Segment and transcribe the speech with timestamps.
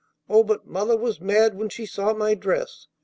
[0.27, 2.87] Oh, but Mother was mad when she saw my dress!